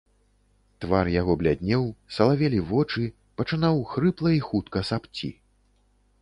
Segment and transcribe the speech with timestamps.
[0.85, 1.83] Твар яго бляднеў,
[2.15, 3.05] салавелі вочы,
[3.43, 5.29] пачынаў хрыпла і хутка сапці.